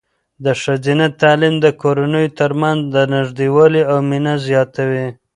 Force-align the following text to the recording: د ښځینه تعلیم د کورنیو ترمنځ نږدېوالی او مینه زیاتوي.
د 0.45 0.47
ښځینه 0.61 1.05
تعلیم 1.21 1.55
د 1.65 1.67
کورنیو 1.81 2.33
ترمنځ 2.39 2.79
نږدېوالی 3.15 3.81
او 3.91 3.97
مینه 4.09 4.33
زیاتوي. 4.47 5.07